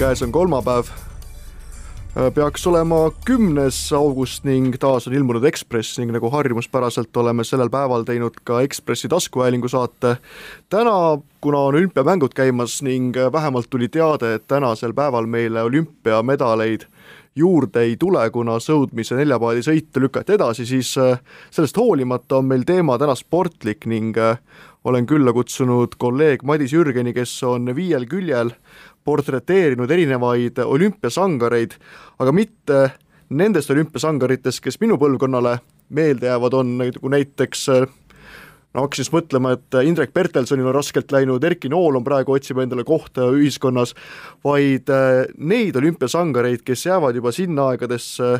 [0.00, 0.84] käes on kolmapäev.
[2.34, 8.06] peaks olema kümnes august ning taas on ilmunud Ekspress ning nagu harjumuspäraselt oleme sellel päeval
[8.08, 10.16] teinud ka Ekspressi taskuhäälingu saate.
[10.68, 16.88] täna, kuna on olümpiamängud käimas ning vähemalt tuli teade, et tänasel päeval meile olümpiamedaleid
[17.36, 20.94] juurde ei tule, kuna sõudmise neljapaadisõit lükati edasi, siis
[21.50, 24.16] sellest hoolimata on meil teema täna sportlik ning
[24.84, 28.54] olen külla kutsunud kolleeg Madis Jürgeni, kes on viiel küljel
[29.04, 31.76] portreteerinud erinevaid olümpiasangareid,
[32.18, 32.80] aga mitte
[33.30, 35.58] nendest olümpiasangaritest, kes minu põlvkonnale
[35.94, 37.68] meelde jäävad, on nagu näiteks
[38.74, 42.60] no hakkasin siis mõtlema, et Indrek Pertelsonil on raskelt läinud, Erki Nool on praegu, otsib
[42.62, 43.94] endale kohta ühiskonnas,
[44.46, 44.90] vaid
[45.38, 48.36] neid olümpiasangareid, kes jäävad juba sinna aegadesse,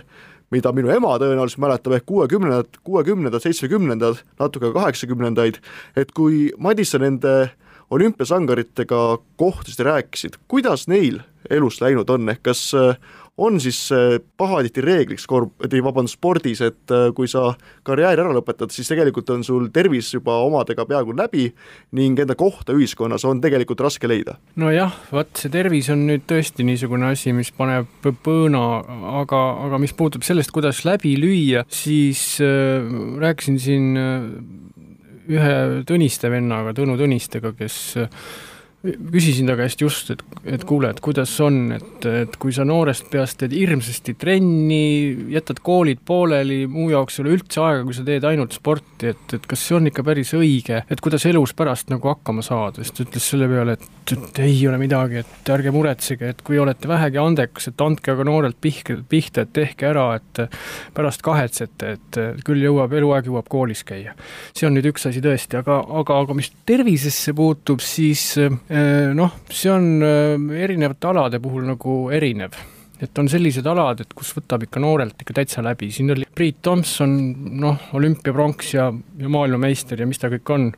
[0.51, 5.61] mida minu ema tõenäoliselt mäletab, ehk kuuekümnendad, kuuekümnendad, seitsmekümnendad, natuke kaheksakümnendaid,
[5.99, 7.53] et kui Madis sa nende
[7.91, 12.69] olümpiasangaritega kohtusid ja rääkisid, kuidas neil elus läinud on, ehk kas
[13.41, 13.89] on siis
[14.37, 15.53] pahatihti reegliks korv-,
[15.85, 17.55] vabandust, spordis, et äh, kui sa
[17.87, 21.47] karjääri ära lõpetad, siis tegelikult on sul tervis juba omadega peaaegu läbi
[21.97, 24.37] ning enda kohta ühiskonnas on tegelikult raske leida.
[24.61, 27.89] nojah, vot see tervis on nüüd tõesti niisugune asi, mis paneb
[28.25, 28.65] põõna,
[29.23, 32.85] aga, aga mis puutub sellest, kuidas läbi lüüa, siis äh,
[33.25, 34.19] rääkisin siin äh,
[35.31, 37.77] ühe Tõniste vennaga, Tõnu Tõnistega, kes
[38.81, 40.23] küsisin ta käest just, et,
[40.57, 45.61] et kuule, et kuidas on, et, et kui sa noorest peast teed hirmsasti trenni, jätad
[45.65, 49.49] koolid pooleli, muu jaoks ei ole üldse aega, kui sa teed ainult sporti, et, et
[49.51, 53.05] kas see on ikka päris õige, et kuidas elus pärast nagu hakkama saada, siis ta
[53.05, 57.21] ütles selle peale, et, et ei ole midagi, et ärge muretsege, et kui olete vähegi
[57.21, 60.43] andekas, et andke aga noorelt pihke, pihta, et tehke ära, et
[60.97, 64.17] pärast kahetsete, et küll jõuab, eluaeg jõuab koolis käia.
[64.57, 68.39] see on nüüd üks asi tõesti, aga, aga, aga mis tervisesse puutub, siis
[69.19, 72.55] noh, see on äh, erinevate alade puhul nagu erinev.
[73.01, 76.61] Et on sellised alad, et kus võtab ikka noorelt ikka täitsa läbi, siin oli Priit
[76.63, 77.15] Tomson,
[77.63, 80.71] noh, olümpiapronks ja, ja maailmameister ja mis ta kõik on,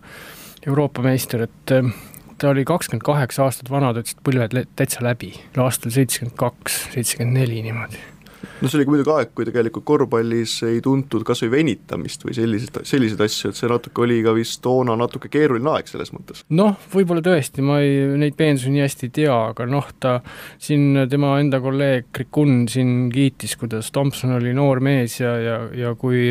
[0.63, 1.91] Euroopa meister, et äh,
[2.39, 6.85] ta oli kakskümmend kaheksa aastat vana, ta ütles, et põlved täitsa läbi, aastal seitsekümmend kaks,
[6.95, 8.12] seitsekümmend neli niimoodi
[8.61, 12.37] no see oli ka muidugi aeg, kui tegelikult korvpallis ei tuntud kas või venitamist või
[12.37, 16.45] selliseid, selliseid asju, et see natuke oli ka vist toona natuke keeruline aeg selles mõttes.
[16.55, 20.19] noh, võib-olla tõesti, ma ei, neid peensusi nii hästi ei tea, aga noh, ta
[20.63, 25.95] siin, tema enda kolleeg Krikun siin kiitis, kuidas Tomson oli noor mees ja, ja, ja
[25.99, 26.31] kui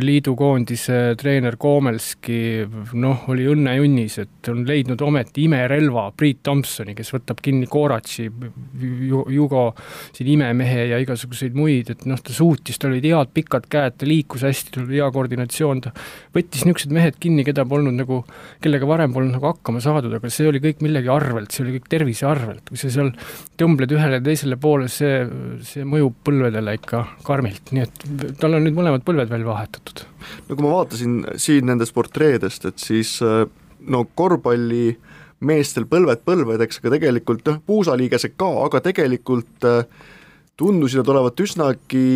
[0.00, 2.38] liidukoondise treener Koomelski
[3.00, 8.28] noh, oli õnnejunnis, et on leidnud ometi imerelva Priit Tomsoni, kes võtab kinni Koratši,
[9.34, 9.64] Jugo
[10.14, 14.08] siin imemehe ja igasuguseid muid, et noh, ta suutis, tal olid head pikad käed, ta
[14.08, 15.92] liikus hästi, tal oli hea koordinatsioon, ta
[16.36, 18.22] võttis niisugused mehed kinni, keda polnud nagu,
[18.64, 21.90] kellega varem polnud nagu hakkama saadud, aga see oli kõik millegi arvelt, see oli kõik
[21.92, 23.12] tervise arvelt, kui sa seal
[23.60, 25.26] tõmbled ühele ja teisele poole, see,
[25.66, 28.06] see mõjub põlvedele ikka karmilt, nii et
[28.40, 30.06] tal on nüüd mõlemad põlved veel vahetatud kirjutatud.
[30.48, 33.46] no kui ma vaatasin siin nendest portreedest, et siis äh,
[33.80, 34.98] no korvpalli
[35.40, 39.84] meestel põlved põlvedeks, aga tegelikult noh, puusaliigesed ka, aga tegelikult äh,
[40.60, 42.06] tundusid nad olevat üsnagi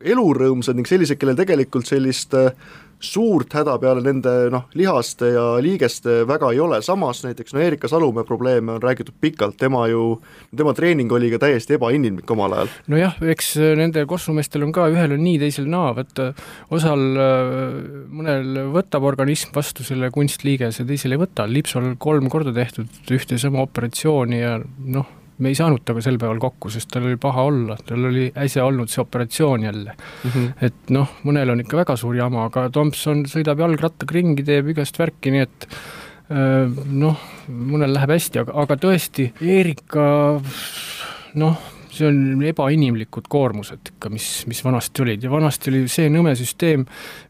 [0.00, 2.52] elurõõmsad ning sellised, kellel tegelikult sellist äh,
[3.00, 7.88] suurt häda peale nende noh, lihaste ja liigeste väga ei ole, samas näiteks no Erika
[7.90, 10.18] Salumäe probleeme on räägitud pikalt, tema ju,
[10.56, 12.72] tema treening oli ka täiesti ebainimlik omal ajal.
[12.90, 16.32] nojah, eks nende kossumeestel on ka, ühel on nii, teisel naa, vaata
[16.74, 17.04] osal,
[18.10, 23.46] mõnel võtab organism vastu selle kunstliigese, teisel ei võta, Lipsol kolm korda tehtud ühte ja
[23.46, 24.58] sama operatsiooni ja
[24.90, 25.06] noh,
[25.38, 28.66] me ei saanud temaga sel päeval kokku, sest tal oli paha olla, tal oli äsja
[28.66, 30.30] olnud see operatsioon jälle mm.
[30.30, 30.50] -hmm.
[30.66, 34.98] et noh, mõnel on ikka väga suur jama, aga Tomson sõidab jalgrattaga ringi, teeb igast
[34.98, 35.68] värki, nii et
[36.28, 37.16] noh,
[37.48, 40.04] mõnel läheb hästi, aga, aga tõesti, Erika
[41.40, 41.60] noh,
[41.98, 46.84] see on ebainimlikud koormused ikka, mis, mis vanasti olid ja vanasti oli see nõme süsteem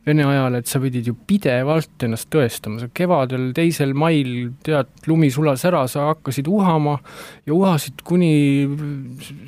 [0.09, 5.29] Vene ajal, et sa pidid ju pidevalt ennast tõestama, sa kevadel, teisel mail tead, lumi
[5.33, 6.95] sulas ära, sa hakkasid uhama
[7.45, 8.31] ja uhasid kuni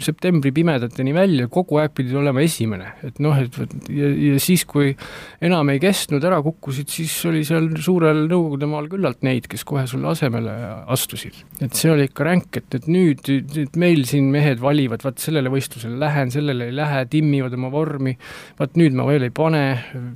[0.03, 3.57] septembri pimedateni välja, kogu aeg pidid olema esimene, et noh, et
[3.89, 4.93] ja, ja siis, kui
[5.41, 9.87] enam ei kestnud, ära kukkusid, siis oli seal suurel Nõukogude maal küllalt neid, kes kohe
[9.89, 10.53] sulle asemele
[10.93, 11.41] astusid.
[11.65, 13.25] et see oli ikka ränk, et, et nüüd,
[13.57, 18.17] nüüd meil siin mehed valivad, vaat sellele võistlusele lähen, sellele ei lähe, timmivad oma vormi,
[18.61, 19.65] vaat nüüd ma veel ei pane,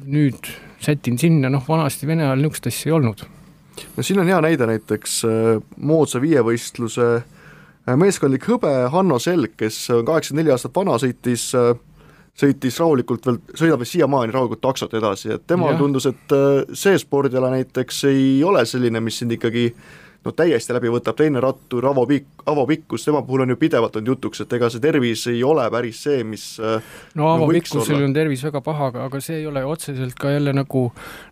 [0.04, 0.33] nüüd
[0.84, 3.24] sätin sinna, noh vanasti Vene ajal niisugust asja ei olnud.
[3.96, 9.78] no siin on hea näide näiteks äh, moodsa viievõistluse äh, meeskondlik hõbe Hanno Selg, kes
[9.90, 11.74] on kaheksakümmend neli aastat vana, sõitis äh,
[12.34, 16.32] sõitis rahulikult veel, sõidab veel siiamaani rahulikult taksot edasi, et temal tundus, et
[16.74, 19.68] see spordiala näiteks ei ole selline, mis sind ikkagi
[20.24, 23.96] no täiesti läbi võtab, teine rattur Avo Pikk, Avo Pikkus, tema puhul on ju pidevalt
[23.98, 28.04] olnud jutuks, et ega see tervis ei ole päris see, mis äh, no Avo Pikkusel
[28.06, 30.86] on tervis väga paha, aga, aga see ei ole otseselt ka jälle nagu,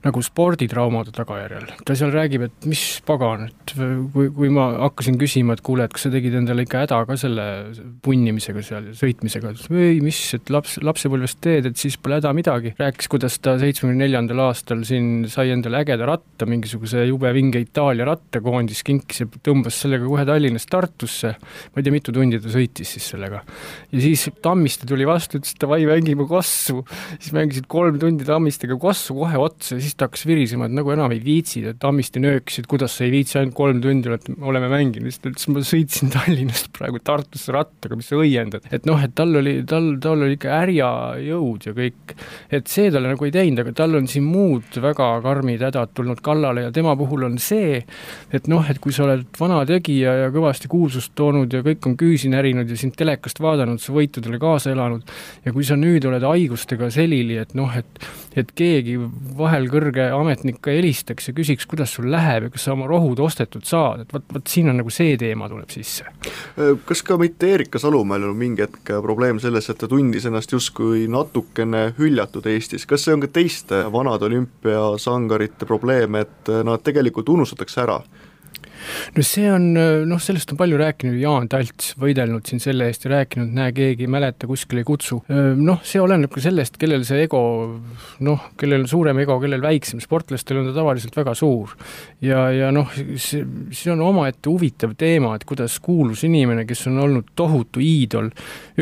[0.04, 1.70] nagu sporditraumade tagajärjel.
[1.86, 3.74] ta seal räägib, et mis pagan, et
[4.14, 7.18] kui, kui ma hakkasin küsima, et kuule, et kas sa tegid endale ikka häda ka
[7.20, 7.46] selle
[8.04, 12.74] punnimisega seal ja sõitmisega, ei, mis, et laps, lapsepõlvest teed, et siis pole häda midagi.
[12.78, 18.06] rääkis, kuidas ta seitsmekümne neljandal aastal siin sai endale ägeda ratta, mingisuguse jube vinge Itaalia
[18.08, 21.32] rattakoondis siis kinkis ja tõmbas sellega kohe Tallinnast Tartusse,
[21.72, 23.42] ma ei tea, mitu tundi ta sõitis siis sellega.
[23.92, 26.82] ja siis Tammiste tuli vastu, ütles davai, mängime kossu,
[27.18, 30.92] siis mängisid kolm tundi Tammistega kossu kohe otsa ja siis ta hakkas virisema, et nagu
[30.94, 34.70] enam ei viitsi, Tammiste nöökis, et kuidas sa ei viitsi, ainult kolm tundi olete, oleme
[34.72, 39.00] mänginud, siis ta ütles, ma sõitsin Tallinnast praegu Tartusse rattaga, mis sa õiendad, et noh,
[39.02, 40.90] et tal oli, tal, tal oli ikka härja
[41.22, 42.16] jõud ja kõik,
[42.52, 46.22] et see talle nagu ei teinud, aga tal on siin muud väga karmid hädad tulnud
[46.24, 47.82] kallale ja tema puhul on see,
[48.34, 51.96] et noh, et kui sa oled vana tegija ja kõvasti kuulsust toonud ja kõik on
[52.00, 55.06] küüsi närinud ja sind telekast vaadanud, sa võitudele kaasa elanud,
[55.44, 58.02] ja kui sa nüüd oled haigustega selili, et noh, et
[58.38, 58.96] et keegi
[59.36, 63.20] vahel kõrge ametnik ka helistaks ja küsiks, kuidas sul läheb ja kas sa oma rohud
[63.20, 66.06] ostetud saad, et vot, vot siin on nagu see teema tuleb sisse.
[66.88, 71.06] kas ka mitte Erika Salumäel on mingi hetk probleem selles, et ta tundis ennast justkui
[71.12, 77.84] natukene hüljatud Eestis, kas see on ka teiste vanade olümpiasangarite probleem, et nad tegelikult unustatakse
[77.84, 78.00] ära?
[79.16, 79.68] No see on,
[80.08, 84.06] noh, sellest on palju rääkinud, Jaan Talts võidelnud siin selle eest ja rääkinud, näe, keegi
[84.06, 85.22] ei mäleta, kuskile ei kutsu.
[85.28, 87.42] noh, see oleneb ka sellest, kellel see ego,
[88.26, 91.76] noh, kellel on suurem ego, kellel väiksem, sportlastel on ta tavaliselt väga suur.
[92.24, 97.00] ja, ja noh, see, see on omaette huvitav teema, et kuidas kuulus inimene, kes on
[97.06, 98.30] olnud tohutu iidol,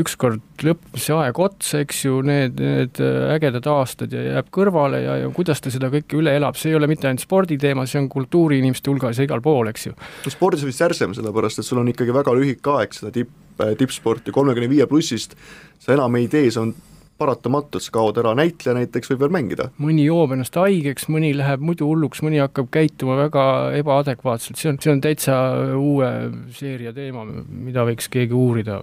[0.00, 3.00] ükskord lõppes see aeg otsa, eks ju, need, need
[3.34, 6.78] ägedad aastad ja jääb kõrvale ja, ja kuidas ta seda kõike üle elab, see ei
[6.78, 9.89] ole mitte ainult sporditeema, see on kultuuriinimeste hulgas ja igal pool, eks ju.
[9.96, 13.32] No spordis on vist särsem, sellepärast et sul on ikkagi väga lühike aeg seda tipp,
[13.78, 15.36] tippsporti, kolmekümne viie plussist
[15.80, 16.74] sa enam ei tee, see on
[17.20, 19.68] paratamatu, et sa kaod ära, näitleja näiteks võib veel mängida.
[19.80, 23.44] mõni joob ennast haigeks, mõni läheb muidu hulluks, mõni hakkab käituma väga
[23.80, 25.36] ebaadekvaatselt, see on, see on täitsa
[25.76, 26.10] uue
[26.56, 28.80] seeria teema, mida võiks keegi uurida,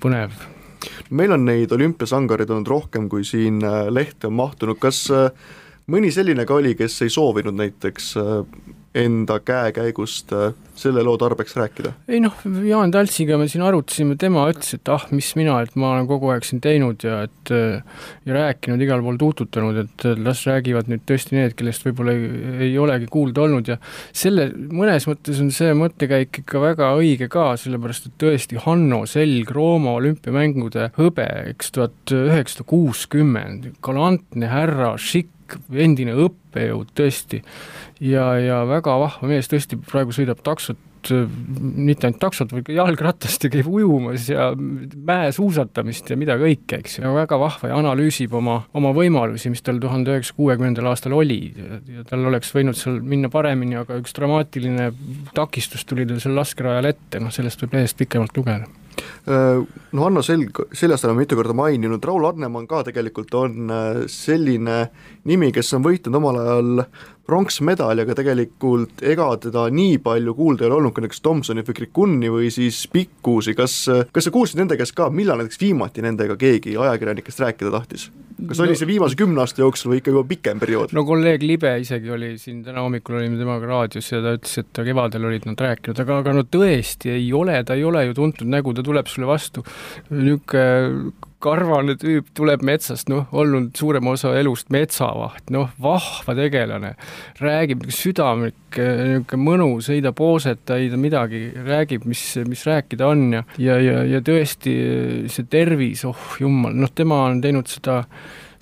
[0.00, 0.36] põnev.
[1.10, 5.28] Meil on neid olümpiasangareid olnud rohkem, kui siin äh, lehte on mahtunud, kas äh,
[5.90, 8.36] mõni selline ka oli, kes ei soovinud näiteks äh,
[8.94, 11.92] enda käekäigust äh, selle loo tarbeks rääkida?
[12.08, 15.92] ei noh, Jaan Taltsiga me siin arutasime, tema ütles, et ah, mis mina, et ma
[15.92, 17.82] olen kogu aeg siin teinud ja et äh,
[18.28, 22.28] ja rääkinud, igal pool tuututanud, et las räägivad nüüd tõesti need, kellest võib-olla ei,
[22.68, 23.78] ei olegi kuulda olnud ja
[24.16, 29.52] selle, mõnes mõttes on see mõttekäik ikka väga õige ka, sellepärast et tõesti Hanno Selg
[29.52, 35.34] Rooma olümpiamängude hõbe, eks tuhat üheksasada kuuskümmend, galantne härra, šikk,
[35.72, 37.42] endine õppejõud tõesti.
[38.04, 43.44] Ja, ja väga vahva mees tõesti praegu sõidab taksot mitte ainult taksot, vaid ka jalgratast
[43.46, 48.60] ja käib ujumas ja mäesuusatamist ja mida kõike, eks ju, väga vahva ja analüüsib oma,
[48.78, 51.40] oma võimalusi, mis tal tuhande üheksasaja kuuekümnendal aastal oli.
[51.88, 54.90] Ja tal oleks võinud seal minna paremini, aga üks dramaatiline
[55.38, 58.68] takistus tuli tal seal laskerajal ette, noh sellest võib lehest pikemalt lugeda
[58.98, 59.60] Äh,
[59.92, 64.78] no Hanno Selg, sellest oleme mitu korda maininud, Raul Arnemann ka tegelikult on äh, selline
[65.28, 66.84] nimi, kes on võitnud omal ajal
[67.28, 71.76] pronksmedali, aga tegelikult ega teda nii palju kuulda ei ole olnud kui näiteks Tomsoni või
[71.76, 76.38] Krikuni või siis Pikkusi, kas, kas sa kuulsid nende käest ka, millal näiteks viimati nendega
[76.40, 78.08] keegi ajakirjanikest rääkida tahtis?
[78.38, 80.94] Kas no, oli see viimase kümne aasta jooksul või ikka juba pikem periood?
[80.96, 84.82] no kolleeg Libe isegi oli siin, täna hommikul olime temaga raadios ja ta ütles, et
[84.88, 88.50] kevadel olid nad rääkinud, aga, aga no tõesti ei ole, ta ei ole ju tuntud
[88.50, 89.64] nägu, ta tuleb sulle vastu
[90.10, 96.94] niisugune karvane tüüp tuleb metsast, noh, olnud suurema osa elust metsavaht, noh, vahva tegelane,
[97.42, 103.44] räägib südamlik, niisugune mõnu, sõida pooseta, ei ta midagi, räägib, mis, mis rääkida on ja,
[103.62, 104.74] ja, ja, ja tõesti
[105.30, 108.02] see tervis, oh jumal, noh, tema on teinud seda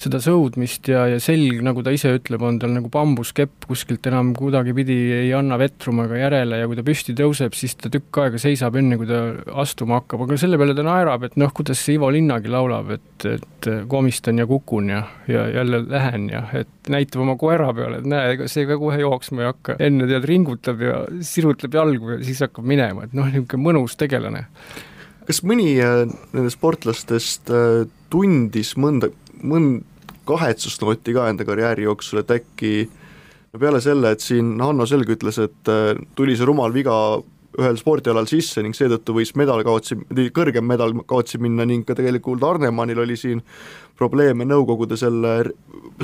[0.01, 4.35] seda sõudmist ja, ja selg, nagu ta ise ütleb, on tal nagu bambuskepp, kuskilt enam
[4.37, 8.41] kuidagipidi ei anna vetruma ega järele ja kui ta püsti tõuseb, siis ta tükk aega
[8.41, 9.23] seisab, enne kui ta
[9.63, 13.71] astuma hakkab, aga selle peale ta naerab, et noh, kuidas Ivo Linnagi laulab, et, et
[13.89, 18.35] komistan ja kukun ja, ja jälle lähen ja et näitab oma koera peale, et näe,
[18.37, 22.45] ega see ka kohe jooksma ei hakka, enne tead ringutab ja sirutab jalgu ja siis
[22.45, 24.47] hakkab minema, et noh, niisugune mõnus tegelane.
[25.27, 26.05] Kas mõni äh,
[26.37, 29.09] nendest sportlastest äh, tundis mõnda
[29.43, 29.85] mõnd-,
[30.27, 32.73] kahetsusnooti ka enda karjääri jooksul, et äkki
[33.53, 36.97] no peale selle, et siin Hanno Selg ütles, et äh, tuli see rumal viga
[37.57, 39.97] ühel spordialal sisse ning seetõttu võis medal kaotsi,
[40.37, 43.41] kõrgem medal kaotsi minna ning ka tegelikult Arnemannil oli siin
[43.97, 45.39] probleeme nõukogude selle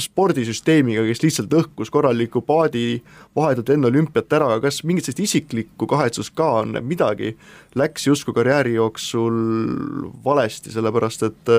[0.00, 3.02] spordisüsteemiga, kes lihtsalt õhkus korraliku paadi
[3.36, 7.34] vahetult enne olümpiat ära, kas mingit sellist isiklikku kahetsust ka on, midagi
[7.76, 9.36] läks justkui karjääri jooksul
[10.24, 11.52] valesti, sellepärast et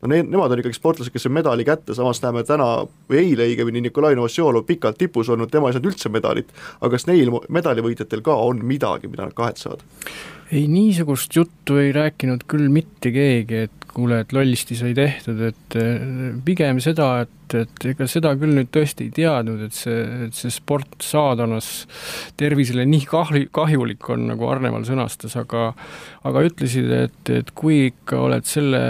[0.00, 2.68] no need, nemad on ikkagi sportlased, kes on medali kätte, samas näeme täna
[3.10, 7.08] või eile õigemini Nikolai Novosjolov pikalt tipus olnud, tema ei saanud üldse medalit, aga kas
[7.10, 9.84] neil medalivõitjatel ka on midagi, mida nad kahetsevad?
[10.50, 15.78] ei, niisugust juttu ei rääkinud küll mitte keegi, et kuule, et lollisti sai tehtud, et
[16.46, 20.52] pigem seda, et et ega seda küll nüüd tõesti ei teadnud, et see, et see
[20.54, 21.68] sport saadanas
[22.40, 25.70] tervisele nii kahli, kahjulik on, nagu Arneval sõnastas, aga
[26.28, 28.80] aga ütlesid, et, et kui ikka oled selle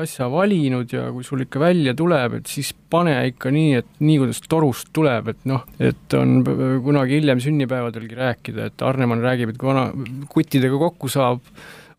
[0.00, 4.20] asja valinud ja kui sul ikka välja tuleb, et siis pane ikka nii, et nii,
[4.22, 6.40] kuidas torust tuleb, et noh, et on
[6.86, 9.90] kunagi hiljem sünnipäevadelgi rääkida, et Arnemann räägib, et kui vana,
[10.32, 11.44] kuttidega kokku saab,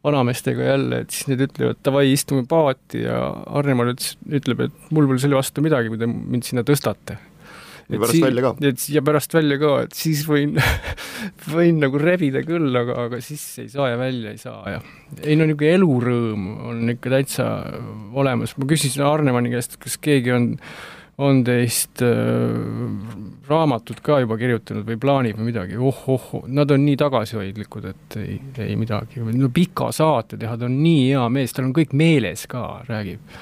[0.05, 3.17] vanameestega jälle, et siis need ütlevad davai, istume paati ja
[3.53, 7.17] Arnemann ütles, ütleb, et mul pole selle vastu midagi, kui te mind sinna tõstate.
[7.91, 8.51] ja pärast sii, välja ka.
[8.69, 10.55] et ja pärast välja ka, et siis võin
[11.53, 14.79] võin nagu rebida küll, aga, aga sisse ei saa ja välja ei saa ja
[15.21, 17.49] ei no niisugune elurõõm on ikka täitsa
[18.17, 20.49] olemas, ma küsisin Arnemanni käest, kas keegi on
[21.21, 22.09] on teist äh,
[23.49, 25.77] raamatut ka juba kirjutanud või plaanib või midagi.
[25.77, 30.69] Oh,, oh-oh, nad on nii tagasihoidlikud, et ei, ei midagi, no pika saate teha, ta
[30.69, 33.35] on nii hea mees, tal on kõik meeles ka, räägib.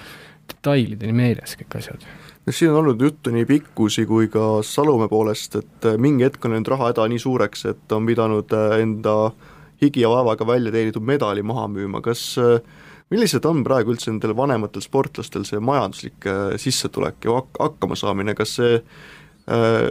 [0.50, 2.10] Detailideni meeles kõik asjad.
[2.46, 6.46] No siin on olnud juttu nii Pikkusi kui ka Salumäe poolest, et äh, mingi hetk
[6.46, 9.16] on läinud rahahäda nii suureks, et on pidanud äh, enda
[9.82, 12.58] higi ja vaevaga välja teenitud medali maha müüma, kas äh,
[13.10, 18.58] millised on praegu üldse nendel vanematel sportlastel see majanduslik äh, sissetulek ja hak-, hakkamasaamine, kas
[18.60, 19.88] see äh,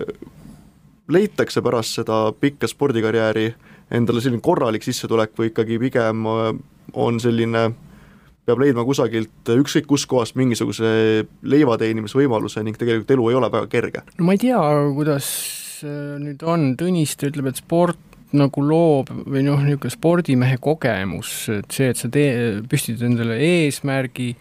[1.09, 3.51] leitakse pärast seda pikka spordikarjääri
[3.91, 6.51] endale selline korralik sissetulek või ikkagi pigem äh,
[6.99, 7.69] on selline,
[8.49, 10.91] peab leidma kusagilt ükskõik kuskohast mingisuguse
[11.43, 14.05] leiva teenimisvõimaluse ning tegelikult elu ei ole väga kerge?
[14.19, 14.61] no ma ei tea,
[14.97, 15.31] kuidas
[15.85, 21.73] äh, nüüd on, Tõniste ütleb, et sport nagu loob või noh, niisugune spordimehe kogemus, et
[21.73, 22.33] see, et sa tee,
[22.69, 24.33] püstitad endale eesmärgi,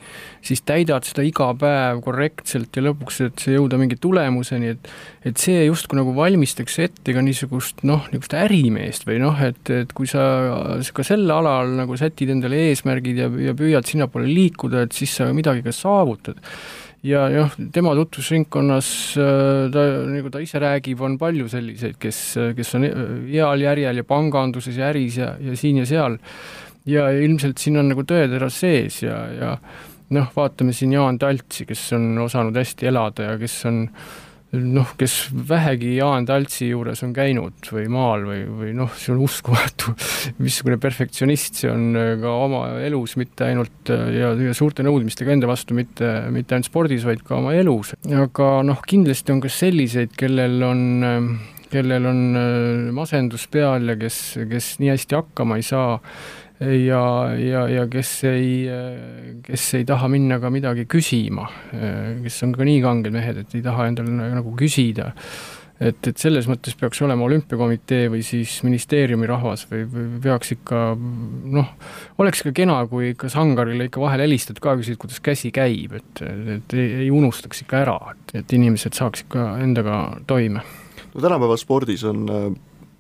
[0.44, 4.91] siis täidad seda iga päev korrektselt ja lõpuks, et see jõuda mingi tulemuseni, et
[5.27, 9.91] et see justkui nagu valmistaks ette ka niisugust noh, niisugust ärimeest või noh, et, et
[9.96, 10.24] kui sa
[10.96, 15.32] ka sel alal nagu sätid endale eesmärgid ja, ja püüad sinnapoole liikuda, et siis sa
[15.36, 16.39] midagi ka saavutad
[17.06, 22.22] ja noh, tema tutvusringkonnas äh, ta, nagu ta ise räägib, on palju selliseid, kes,
[22.58, 22.88] kes on
[23.30, 26.18] heal järjel ja panganduses ja äris ja, ja siin ja seal.
[26.88, 29.58] ja ilmselt siin on nagu tõetera sees ja, ja
[30.16, 34.16] noh, vaatame siin Jaan Taltsi, kes on osanud hästi elada ja kes on äh,
[34.56, 35.16] noh, kes
[35.50, 39.92] vähegi Jaan Taltsi juures on käinud või maal või, või noh, see on uskumatu,
[40.44, 45.36] missugune perfektsionist see on äh, ka oma elus, mitte ainult äh, ja, ja suurte nõudmistega
[45.36, 47.94] enda vastu, mitte, mitte ainult spordis, vaid ka oma elus.
[48.08, 51.22] aga noh, kindlasti on ka selliseid, kellel on äh,
[51.68, 52.20] kellel on
[52.96, 55.98] masendus peal ja kes, kes nii hästi hakkama ei saa
[56.59, 57.03] ja,
[57.37, 58.49] ja, ja kes ei,
[59.45, 61.45] kes ei taha minna ka midagi küsima,
[62.23, 65.11] kes on ka nii kanged mehed, et ei taha endale nagu küsida
[65.79, 70.81] et, et selles mõttes peaks olema olümpiakomitee või siis ministeeriumi rahvas või, või peaks ikka
[70.97, 71.69] noh,
[72.21, 76.23] oleks ka kena, kui ikka sangarile ikka vahel helistad ka, küsid, kuidas käsi käib, et,
[76.57, 80.65] et ei, ei unustaks ikka ära, et, et inimesed saaks ikka endaga toime.
[81.13, 82.25] no tänapäeval spordis on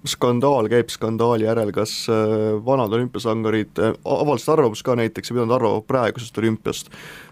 [0.07, 5.57] skandaal käib skandaali järel, kas äh, vanad olümpiasangarid äh, avaldasid arvamust ka näiteks, mida nad
[5.59, 6.91] arvavad praegusest olümpiast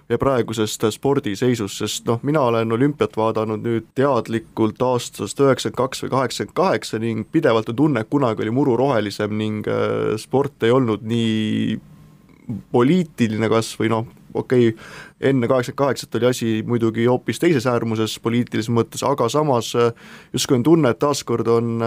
[0.10, 6.14] ja praegusest spordiseisust, sest noh, mina olen olümpiat vaadanud nüüd teadlikult aastast üheksakümmend kaks või
[6.14, 10.76] kaheksakümmend kaheksa ning pidevalt on tunne, et kunagi oli muru rohelisem ning äh, sport ei
[10.76, 11.80] olnud nii
[12.72, 14.06] poliitiline kas või noh,
[14.36, 14.86] okei okay,,
[15.32, 20.70] enne kaheksakümmend kaheksat oli asi muidugi hoopis teises äärmuses poliitilises mõttes, aga samas justkui on
[20.70, 21.82] tunne, et taaskord on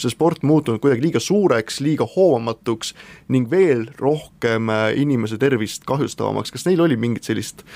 [0.00, 2.94] see sport muutunud kuidagi liiga suureks, liiga hoomamatuks
[3.32, 7.66] ning veel rohkem äh, inimese tervist kahjustavamaks, kas neil oli mingit sellist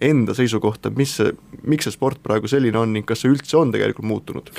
[0.00, 1.32] enda seisukohta, mis see,
[1.66, 4.50] miks see sport praegu selline on ning kas see üldse on tegelikult muutunud?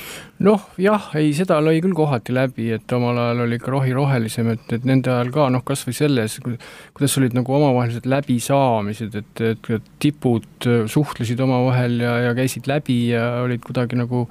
[0.43, 4.51] noh, jah, ei, seda lõi küll kohati läbi, et omal ajal oli ikka rohi rohelisem,
[4.55, 9.43] et, et nende ajal ka noh, kas või selles, kuidas olid nagu omavahelised läbisaamised, et,
[9.53, 14.25] et tipud äh, suhtlesid omavahel ja, ja käisid läbi ja olid kuidagi nagu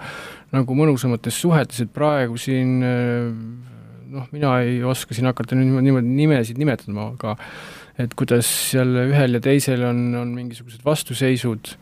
[0.54, 6.60] nagu mõnusamates suhetes, et praegu siin noh, mina ei oska siin hakata nüüd niimoodi nimesid
[6.60, 7.36] nimetama, aga
[8.00, 11.74] et kuidas seal ühel ja teisel on, on mingisugused vastuseisud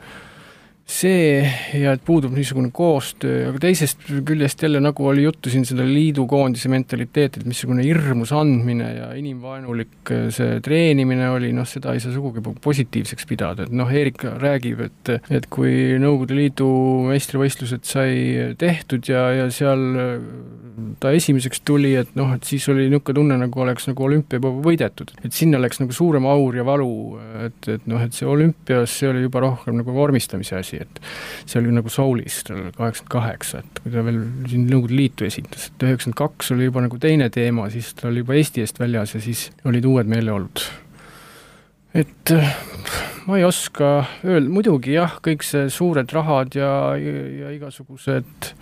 [0.86, 1.42] see
[1.74, 6.70] ja et puudub niisugune koostöö, aga teisest küljest jälle nagu oli juttu siin seda liidukoondise
[6.70, 12.44] mentaliteeti, et missugune hirmus andmine ja inimvaenulik see treenimine oli, noh, seda ei saa sugugi
[12.62, 16.70] positiivseks pidada, et noh, Eerik räägib, et, et kui Nõukogude Liidu
[17.10, 19.82] meistrivõistlused sai tehtud ja, ja seal
[21.00, 24.52] ta esimeseks tuli, et noh, et siis oli niisugune tunne, nagu oleks nagu olümpia juba
[24.64, 28.94] võidetud, et sinna läks nagu suurem aur ja valu, et, et noh, et see olümpias,
[29.00, 31.00] see oli juba rohkem nagu vormistamise asi, et
[31.44, 35.68] see oli nagu Soulis tal kaheksakümmend kaheksa, et kui ta veel siin Nõukogude Liitu esindas,
[35.70, 39.16] et üheksakümmend kaks oli juba nagu teine teema, siis ta oli juba Eesti eest väljas
[39.16, 40.66] ja siis olid uued meeleolud.
[41.96, 42.34] et
[43.26, 43.92] ma ei oska
[44.24, 48.52] öelda, muidugi jah, kõik see suured rahad ja, ja, ja igasugused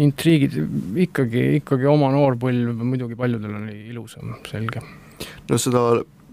[0.00, 0.56] intriigid
[1.04, 4.82] ikkagi, ikkagi oma noorpõlv muidugi paljudel oli ilusam, selge.
[5.50, 5.84] no seda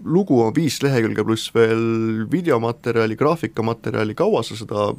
[0.04, 4.90] lugu on viis lehekülge pluss veel videomaterjali, graafikamaterjali, kaua sa seda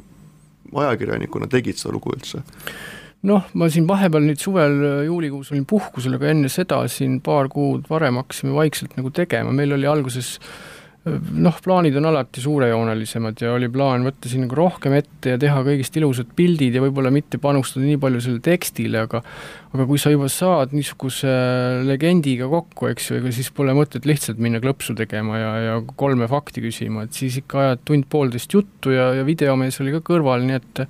[0.74, 2.42] ajakirjanikuna tegid seda lugu üldse?
[3.26, 7.88] noh, ma siin vahepeal nüüd suvel juulikuus olin puhkusel, aga enne seda siin paar kuud
[7.90, 13.54] varem hakkasime vaikselt nagu tegema, meil oli alguses äh, noh, plaanid on alati suurejoonelisemad ja
[13.54, 17.40] oli plaan võtta siin nagu rohkem ette ja teha kõigist ilusad pildid ja võib-olla mitte
[17.40, 19.22] panustada nii palju sellele tekstile, aga
[19.70, 21.32] aga kui sa juba saad niisuguse
[21.88, 26.28] legendiga kokku, eks ju, ega siis pole mõtet lihtsalt minna klõpsu tegema ja, ja kolme
[26.28, 30.60] fakti küsima, et siis ikka ajad tund-poolteist juttu ja, ja videomees oli ka kõrval, nii
[30.60, 30.84] et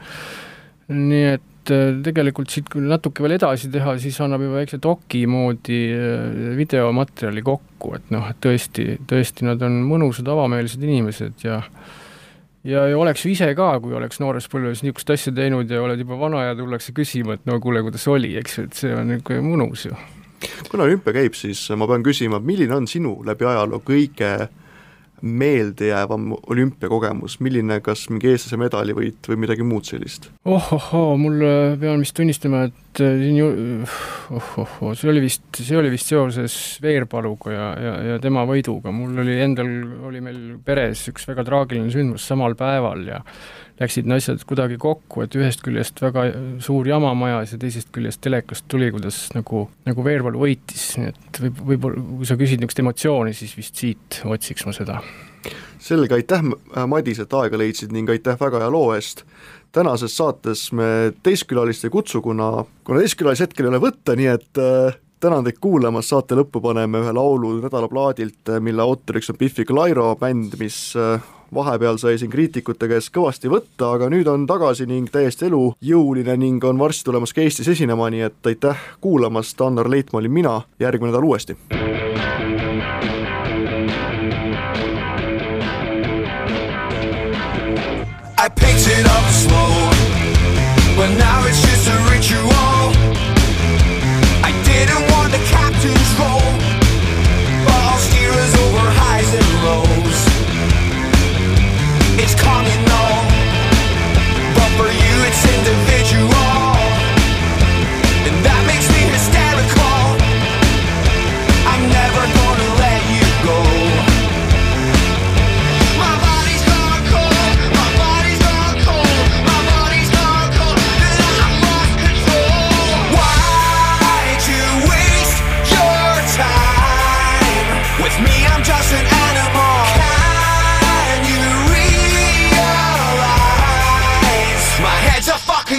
[0.91, 4.81] nii et et äh, tegelikult siit kui natuke veel edasi teha, siis annab juba väikse
[4.83, 11.45] doki moodi äh, videomaterjali kokku, et noh, et tõesti, tõesti nad on mõnusad, avameelsed inimesed
[11.45, 11.61] ja
[12.65, 16.01] ja, ja oleks ju ise ka, kui oleks noores põlves niisugust asja teinud ja oled
[16.01, 19.13] juba vana ja tullakse küsima, et no kuule, kuidas oli, eks ju, et see on
[19.13, 20.01] niisugune mõnus ju.
[20.71, 24.33] kuna olümpia käib, siis ma pean küsima, milline on sinu läbi ajaloo kõige
[25.23, 30.31] meeldejäävam olümpiakogemus, milline, kas mingi eestlase medalivõit või midagi muud sellist?
[30.45, 33.47] ohohoo, mul äh, pean vist tunnistama, et siin ju
[34.35, 39.23] ohohoo, see oli vist, see oli vist seoses Veerpaluga ja, ja, ja tema võiduga, mul
[39.23, 39.71] oli endal,
[40.11, 43.23] oli meil peres üks väga traagiline sündmus samal päeval ja
[43.81, 46.27] läksid need asjad kuidagi kokku, et ühest küljest väga
[46.63, 51.43] suur jama majas ja teisest küljest telekast tuli, kuidas nagu, nagu Veerpalu võitis, nii et
[51.47, 55.01] võib, võib-olla kui sa küsid niisugust emotsiooni, siis vist siit otsiks ma seda.
[55.81, 56.45] Selge, aitäh,
[56.87, 59.25] Madis, et aega leidsid ning aitäh väga hea loo eest.
[59.73, 64.59] tänases saates me teistkülalist ei kutsu, kuna, kuna teistkülalist hetkel ei ole võtta, nii et
[64.59, 70.15] äh, tänan teid kuulamast, saate lõppu paneme ühe laulu nädalaplaadilt, mille autoriks on Biffi Clyro
[70.21, 71.23] bänd, mis äh,
[71.55, 76.65] vahepeal sai siin kriitikute käest kõvasti võtta, aga nüüd on tagasi ning täiesti elujõuline ning
[76.65, 81.13] on varsti tulemas ka Eestis esinema, nii et aitäh kuulamast, Annar Leitmaa olin mina, järgmine
[81.13, 81.59] nädal uuesti.
[88.51, 89.71] I picked it up slow.
[90.97, 92.80] But now it's just a ritual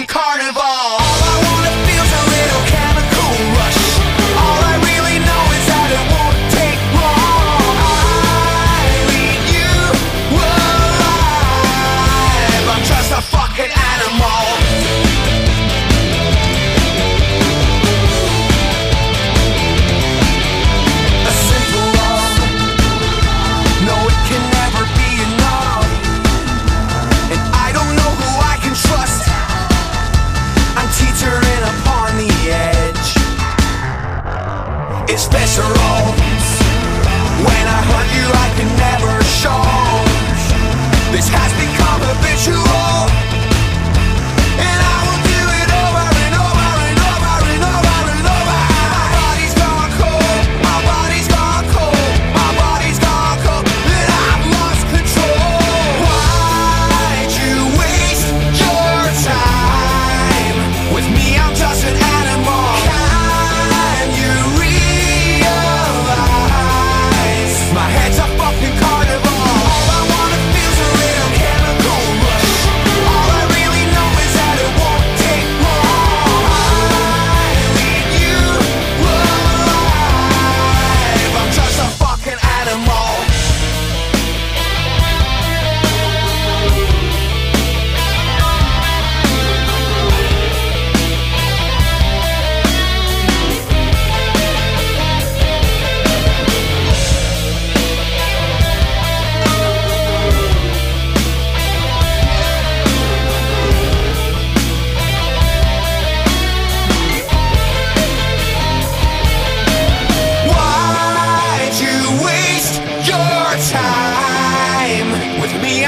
[0.06, 1.01] carnival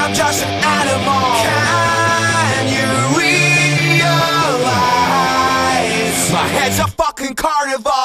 [0.04, 1.16] I'm just an animal.
[1.40, 4.04] Can you realize
[6.30, 8.03] my head's a fucking carnival?